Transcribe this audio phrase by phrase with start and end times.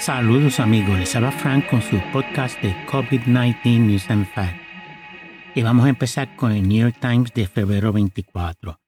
[0.00, 4.60] Saludos amigos, les habla Frank con su podcast de COVID-19 News and Facts.
[5.54, 8.80] Y vamos a empezar con el New York Times de febrero 24.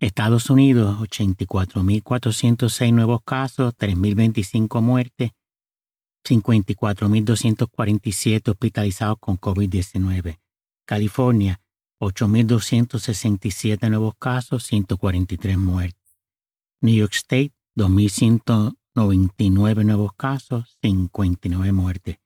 [0.00, 5.30] Estados Unidos, 84.406 nuevos casos, 3.025 muertes,
[6.24, 10.40] 54.247 hospitalizados con COVID-19.
[10.86, 11.60] California,
[12.00, 16.16] 8.267 nuevos casos, 143 muertes.
[16.80, 22.18] New York State, 2.100 99 nuevos casos, 59 muertes.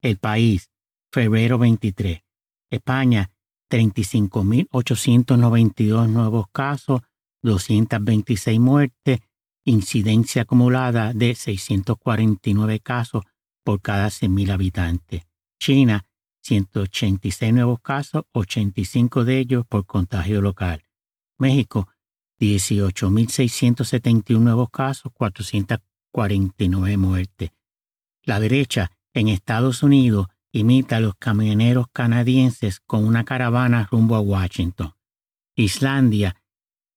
[0.00, 0.70] El país,
[1.10, 2.22] febrero 23.
[2.70, 3.32] España,
[3.70, 7.00] 35.892 nuevos casos,
[7.42, 9.18] 226 muertes,
[9.64, 13.24] incidencia acumulada de 649 casos
[13.64, 15.26] por cada 100.000 habitantes.
[15.58, 16.06] China,
[16.42, 20.84] 186 nuevos casos, 85 de ellos por contagio local.
[21.38, 21.88] México,
[22.38, 25.80] 18.671 nuevos casos, 400
[26.14, 27.50] 49 muertes.
[28.22, 34.20] La derecha en Estados Unidos imita a los camioneros canadienses con una caravana rumbo a
[34.20, 34.92] Washington.
[35.56, 36.36] Islandia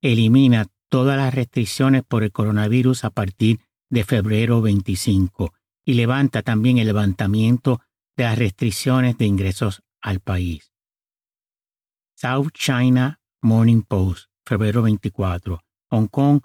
[0.00, 3.60] elimina todas las restricciones por el coronavirus a partir
[3.90, 5.52] de febrero 25
[5.84, 7.80] y levanta también el levantamiento
[8.16, 10.72] de las restricciones de ingresos al país.
[12.14, 15.60] South China Morning Post, febrero 24.
[15.90, 16.40] Hong Kong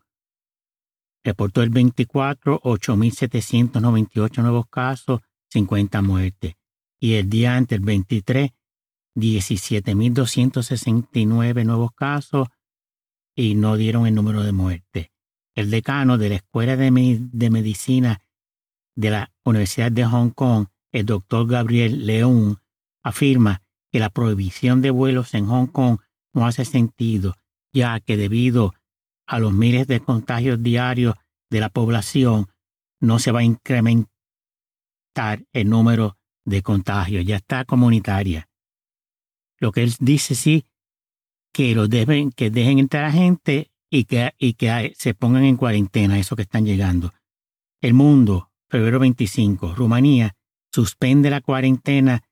[1.27, 6.53] Reportó el 24 8.798 nuevos casos, 50 muertes.
[7.01, 8.51] Y el día antes, el 23,
[9.13, 12.47] 17.269 nuevos casos
[13.35, 15.09] y no dieron el número de muertes.
[15.53, 18.21] El decano de la Escuela de, de Medicina
[18.97, 22.57] de la Universidad de Hong Kong, el doctor Gabriel León,
[23.03, 25.99] afirma que la prohibición de vuelos en Hong Kong
[26.33, 27.35] no hace sentido,
[27.71, 28.73] ya que debido
[29.27, 31.15] a los miles de contagios diarios
[31.49, 32.47] de la población,
[32.99, 34.09] no se va a incrementar
[35.53, 38.49] el número de contagios, ya está comunitaria.
[39.59, 40.65] Lo que él dice sí,
[41.53, 46.17] que deben, que dejen entrar a gente y que, y que se pongan en cuarentena,
[46.17, 47.13] eso que están llegando.
[47.79, 50.35] El mundo, febrero 25, Rumanía
[50.71, 52.23] suspende la cuarentena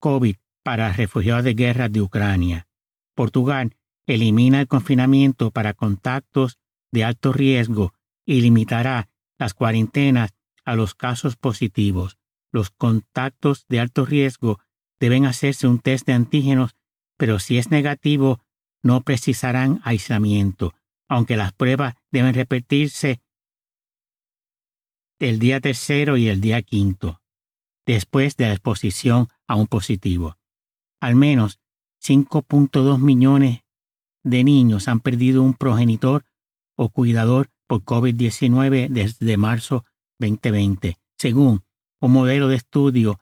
[0.00, 2.68] COVID para refugiados de guerra de Ucrania.
[3.14, 3.74] Portugal
[4.06, 6.58] elimina el confinamiento para contactos
[6.92, 9.08] de alto riesgo y limitará
[9.38, 12.18] las cuarentenas a los casos positivos.
[12.52, 14.60] Los contactos de alto riesgo
[15.00, 16.76] deben hacerse un test de antígenos,
[17.16, 18.40] pero si es negativo,
[18.82, 20.74] no precisarán aislamiento,
[21.08, 23.20] aunque las pruebas deben repetirse
[25.26, 27.20] el día tercero y el día quinto,
[27.86, 30.36] después de la exposición a un positivo.
[31.00, 31.58] Al menos
[32.02, 33.60] 5.2 millones
[34.22, 36.24] de niños han perdido un progenitor
[36.76, 39.84] o cuidador por COVID-19 desde marzo
[40.18, 41.64] 2020, según
[42.00, 43.20] un modelo de estudio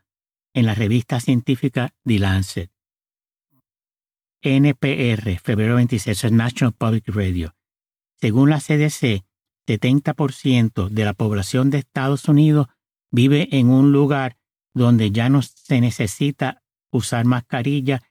[0.55, 2.71] en la revista científica The Lancet.
[4.43, 7.55] NPR, febrero 26, National Public Radio.
[8.21, 9.26] Según la CDC,
[9.67, 12.69] 70% de la población de Estados Unidos
[13.11, 14.37] vive en un lugar
[14.75, 16.63] donde ya no se necesita
[16.93, 18.03] usar mascarilla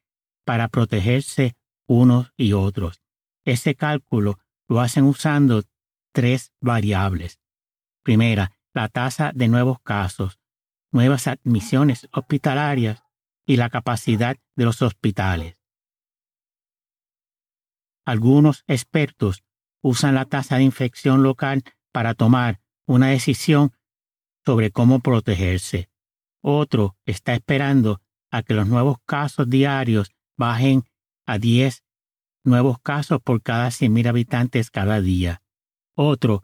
[0.45, 1.55] para protegerse
[1.87, 3.01] unos y otros.
[3.45, 5.63] Ese cálculo lo hacen usando
[6.11, 7.39] tres variables.
[8.03, 10.39] Primera, la tasa de nuevos casos,
[10.91, 13.03] nuevas admisiones hospitalarias
[13.45, 15.57] y la capacidad de los hospitales.
[18.05, 19.43] Algunos expertos
[19.85, 23.71] usan la tasa de infección local para tomar una decisión
[24.43, 25.89] sobre cómo protegerse.
[26.41, 28.01] Otro está esperando
[28.31, 30.85] a que los nuevos casos diarios bajen
[31.27, 31.83] a 10
[32.43, 35.43] nuevos casos por cada 100.000 habitantes cada día.
[35.93, 36.43] Otro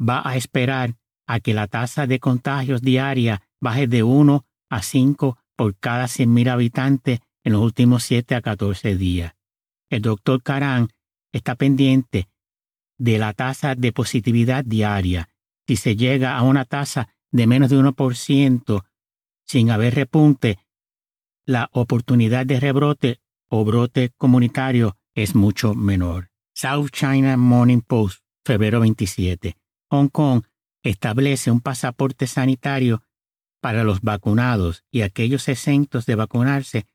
[0.00, 0.96] va a esperar
[1.26, 6.48] a que la tasa de contagios diaria baje de 1 a 5 por cada 100.000
[6.48, 9.34] habitantes en los últimos 7 a 14 días.
[9.90, 10.88] El doctor Karan
[11.30, 12.28] está pendiente
[12.98, 15.28] de la tasa de positividad diaria.
[15.66, 18.84] Si se llega a una tasa de menos de 1%
[19.46, 20.58] sin haber repunte,
[21.46, 26.30] la oportunidad de rebrote o brote comunitario es mucho menor.
[26.54, 29.56] South China Morning Post, febrero 27.
[29.90, 30.44] Hong Kong
[30.82, 33.02] establece un pasaporte sanitario
[33.60, 36.86] para los vacunados y aquellos exentos de vacunarse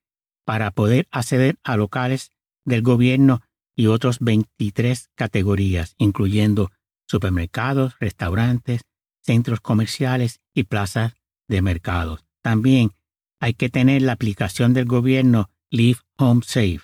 [0.46, 2.32] para poder acceder a locales
[2.66, 3.42] del gobierno
[3.80, 6.70] y otros 23 categorías, incluyendo
[7.08, 8.82] supermercados, restaurantes,
[9.22, 11.14] centros comerciales y plazas
[11.48, 12.26] de mercados.
[12.42, 12.92] También
[13.40, 16.82] hay que tener la aplicación del gobierno Leave Home Safe.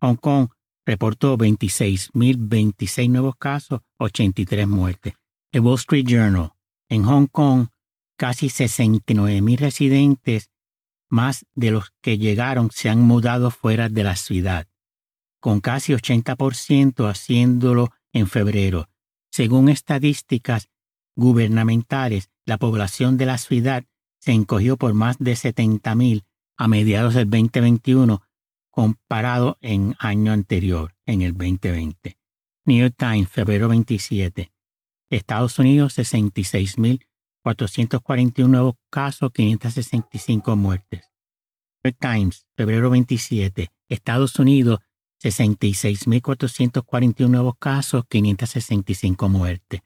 [0.00, 0.48] Hong Kong
[0.86, 5.12] reportó 26.026 nuevos casos, 83 muertes.
[5.50, 6.52] The Wall Street Journal.
[6.88, 7.66] En Hong Kong,
[8.16, 10.48] casi 69.000 residentes,
[11.10, 14.66] más de los que llegaron, se han mudado fuera de la ciudad,
[15.42, 18.88] con casi 80% haciéndolo en febrero.
[19.32, 20.68] Según estadísticas
[21.16, 23.82] gubernamentales, la población de la ciudad
[24.20, 26.22] se encogió por más de 70.000
[26.56, 28.22] a mediados del 2021
[28.70, 32.16] comparado en año anterior, en el 2020.
[32.66, 34.52] New York Times, febrero 27.
[35.10, 41.10] Estados Unidos, 66.441 nuevos casos, 565 muertes.
[41.82, 43.72] New York Times, febrero 27.
[43.88, 44.78] Estados Unidos,
[45.22, 49.82] 66.441 nuevos casos, 565 muertes.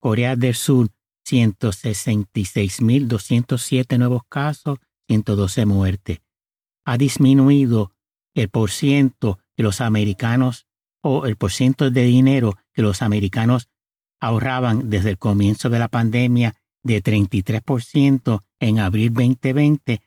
[0.00, 0.88] Corea del Sur,
[1.26, 4.78] 166.207 nuevos casos,
[5.08, 6.20] 112 muertes
[6.84, 7.92] ha disminuido
[8.34, 10.66] el porciento de los americanos
[11.02, 13.68] o el porciento de dinero que los americanos
[14.20, 20.00] ahorraban desde el comienzo de la pandemia de 33% en abril 2020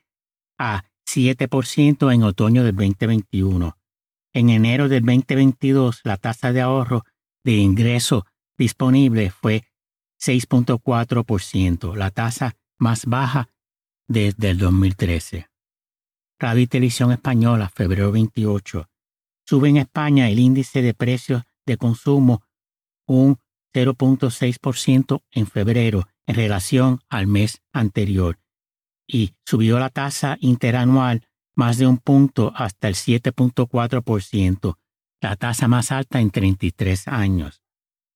[0.58, 3.75] a 7% en otoño del 2021.
[4.36, 7.04] En enero del 2022, la tasa de ahorro
[7.42, 8.26] de ingreso
[8.58, 9.64] disponible fue
[10.20, 13.48] 6.4%, la tasa más baja
[14.06, 15.48] desde el 2013.
[16.38, 18.86] Radio y Televisión Española, febrero 28.
[19.46, 22.42] Sube en España el índice de precios de consumo
[23.06, 23.38] un
[23.72, 28.38] 0.6% en febrero en relación al mes anterior
[29.06, 34.76] y subió la tasa interanual más de un punto hasta el 7.4%,
[35.20, 37.62] la tasa más alta en 33 años.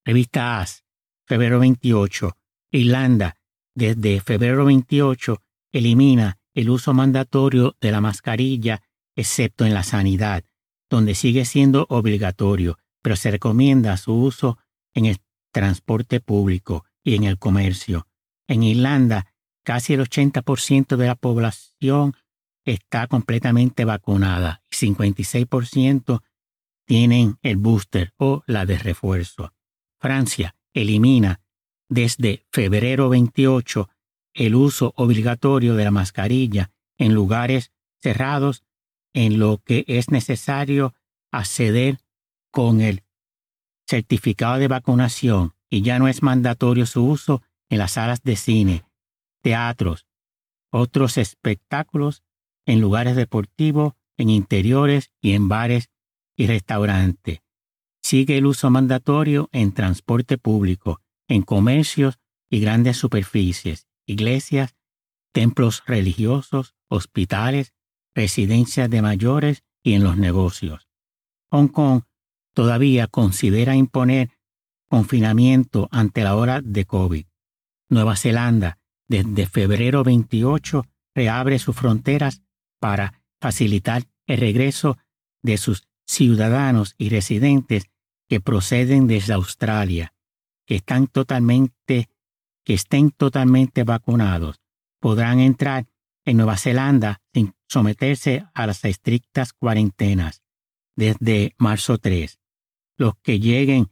[0.05, 0.85] Revista AS,
[1.27, 2.37] febrero 28.
[2.73, 3.37] Irlanda,
[3.75, 5.43] desde febrero 28,
[5.73, 8.83] elimina el uso mandatorio de la mascarilla,
[9.17, 10.45] excepto en la sanidad,
[10.89, 14.59] donde sigue siendo obligatorio, pero se recomienda su uso
[14.95, 15.19] en el
[15.53, 18.07] transporte público y en el comercio.
[18.47, 19.33] En Irlanda,
[19.65, 22.15] casi el 80% de la población
[22.65, 26.23] está completamente vacunada y 56%
[26.87, 29.53] tienen el booster o la de refuerzo.
[29.99, 31.41] Francia elimina
[31.89, 33.89] desde febrero 28
[34.35, 38.65] el uso obligatorio de la mascarilla en lugares cerrados
[39.13, 40.95] en lo que es necesario
[41.33, 41.99] acceder
[42.51, 43.03] con el
[43.87, 48.85] certificado de vacunación y ya no es mandatorio su uso en las salas de cine,
[49.43, 50.07] teatros,
[50.71, 52.23] otros espectáculos,
[52.71, 55.91] en lugares deportivos, en interiores y en bares
[56.37, 57.41] y restaurantes.
[58.01, 64.77] Sigue el uso mandatorio en transporte público, en comercios y grandes superficies iglesias,
[65.33, 67.75] templos religiosos, hospitales,
[68.15, 70.89] residencias de mayores y en los negocios.
[71.51, 72.03] Hong Kong
[72.55, 74.31] todavía considera imponer
[74.89, 77.27] confinamiento ante la hora de COVID.
[77.89, 78.79] Nueva Zelanda,
[79.09, 82.43] desde febrero 28, reabre sus fronteras
[82.81, 84.99] para facilitar el regreso
[85.43, 87.85] de sus ciudadanos y residentes
[88.29, 90.15] que proceden desde Australia,
[90.67, 92.09] que están totalmente
[92.65, 94.61] que estén totalmente vacunados
[95.01, 95.87] podrán entrar
[96.25, 100.43] en Nueva Zelanda sin someterse a las estrictas cuarentenas
[100.95, 102.39] desde marzo 3.
[102.97, 103.89] Los que lleguen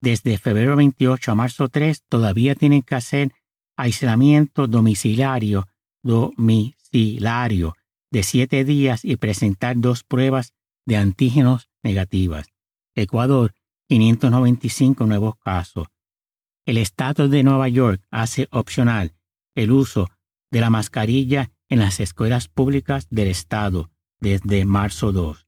[0.00, 3.32] desde febrero 28 a marzo 3 todavía tienen que hacer
[3.76, 5.68] aislamiento domiciliario,
[6.02, 7.77] domiciliario
[8.10, 10.54] de siete días y presentar dos pruebas
[10.86, 12.46] de antígenos negativas.
[12.94, 13.54] Ecuador,
[13.88, 15.88] 595 nuevos casos.
[16.66, 19.14] El Estado de Nueva York hace opcional
[19.54, 20.08] el uso
[20.50, 25.46] de la mascarilla en las escuelas públicas del Estado desde marzo 2.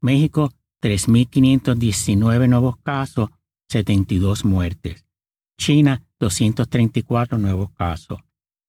[0.00, 3.30] México, 3.519 nuevos casos,
[3.68, 5.06] 72 muertes.
[5.58, 8.20] China, 234 nuevos casos.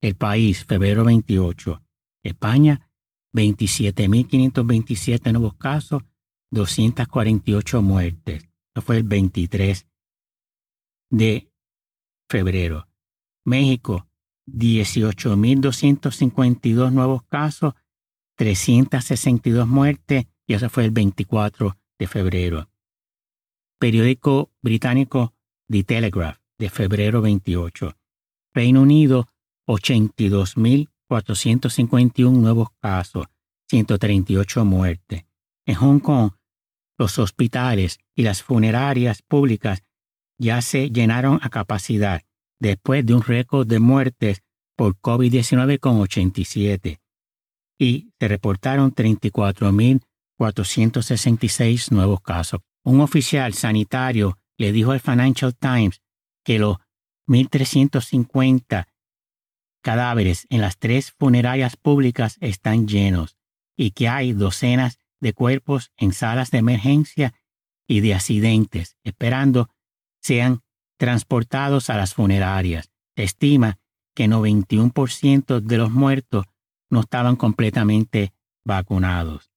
[0.01, 1.81] El país, febrero 28.
[2.23, 2.91] España,
[3.33, 6.03] 27.527 nuevos casos,
[6.51, 8.43] 248 muertes.
[8.75, 9.87] Eso fue el 23
[11.09, 11.49] de
[12.29, 12.89] febrero.
[13.45, 14.07] México,
[14.47, 17.73] 18.252 nuevos casos,
[18.35, 22.69] 362 muertes, y eso fue el 24 de febrero.
[23.79, 25.33] Periódico británico
[25.69, 27.97] The Telegraph, de febrero 28.
[28.53, 29.27] Reino Unido,
[31.15, 33.27] 82.451 nuevos casos,
[33.69, 35.25] 138 muertes.
[35.65, 36.31] En Hong Kong,
[36.97, 39.83] los hospitales y las funerarias públicas
[40.37, 42.23] ya se llenaron a capacidad
[42.59, 44.43] después de un récord de muertes
[44.75, 46.99] por COVID-19 con 87
[47.79, 52.59] y se reportaron 34.466 nuevos casos.
[52.83, 56.01] Un oficial sanitario le dijo al Financial Times
[56.43, 56.77] que los
[57.27, 58.85] 1.350
[59.83, 63.37] cadáveres en las tres funerarias públicas están llenos
[63.77, 67.33] y que hay docenas de cuerpos en salas de emergencia
[67.87, 69.69] y de accidentes esperando
[70.21, 70.61] sean
[70.97, 72.89] transportados a las funerarias.
[73.15, 73.79] Se estima
[74.15, 76.45] que 91% de los muertos
[76.89, 79.51] no estaban completamente vacunados.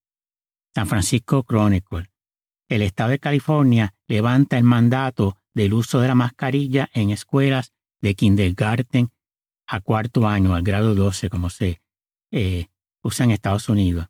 [0.74, 2.10] San Francisco Chronicle.
[2.68, 8.14] El estado de California levanta el mandato del uso de la mascarilla en escuelas de
[8.14, 9.10] kindergarten
[9.66, 11.80] a cuarto año, al grado 12, como se
[12.30, 12.66] eh,
[13.02, 14.08] usa en Estados Unidos,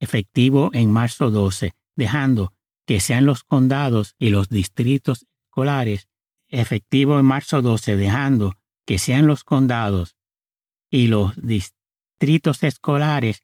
[0.00, 2.52] efectivo en marzo 12, dejando
[2.86, 6.08] que sean los condados y los distritos escolares,
[6.48, 8.54] efectivo en marzo 12, dejando
[8.86, 10.16] que sean los condados
[10.90, 13.42] y los distritos escolares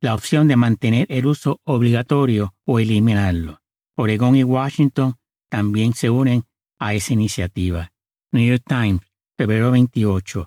[0.00, 3.62] la opción de mantener el uso obligatorio o eliminarlo.
[3.96, 5.16] Oregón y Washington
[5.48, 6.44] también se unen
[6.78, 7.92] a esa iniciativa.
[8.30, 9.00] New York Times,
[9.36, 10.46] febrero 28.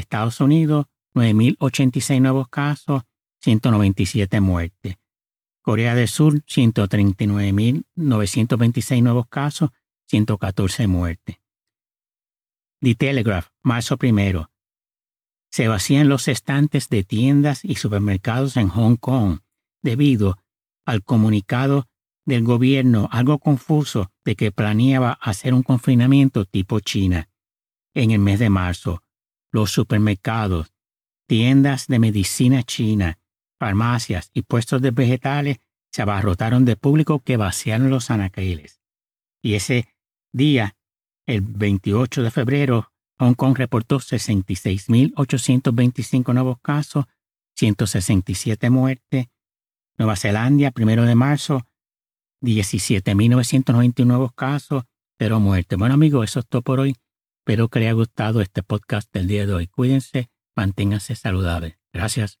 [0.00, 3.02] Estados Unidos, 9.086 nuevos casos,
[3.42, 4.96] 197 muertes.
[5.62, 9.70] Corea del Sur, 139.926 nuevos casos,
[10.06, 11.36] 114 muertes.
[12.80, 14.50] The Telegraph, marzo primero.
[15.50, 19.40] Se vacían los estantes de tiendas y supermercados en Hong Kong
[19.82, 20.38] debido
[20.86, 21.88] al comunicado
[22.24, 27.28] del gobierno algo confuso de que planeaba hacer un confinamiento tipo China.
[27.94, 29.02] En el mes de marzo,
[29.52, 30.72] los supermercados,
[31.26, 33.18] tiendas de medicina china,
[33.58, 35.58] farmacias y puestos de vegetales
[35.92, 38.80] se abarrotaron de público que vaciaron los anaqueles.
[39.42, 39.88] Y ese
[40.32, 40.76] día
[41.26, 47.06] el 28 de febrero, Hong Kong reportó 66.825 nuevos casos,
[47.56, 49.26] 167 muertes.
[49.98, 51.66] Nueva Zelanda, 1 de marzo,
[52.42, 54.84] 17.991 nuevos casos,
[55.18, 55.78] pero muertes.
[55.78, 56.96] Bueno amigos, eso es todo por hoy.
[57.50, 59.66] Espero que les haya gustado este podcast del día de hoy.
[59.66, 61.80] Cuídense, manténganse saludables.
[61.92, 62.38] Gracias.